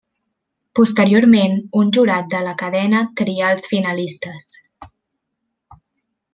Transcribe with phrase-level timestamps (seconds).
[0.77, 4.59] Posteriorment, un jurat de la cadena trià els finalistes.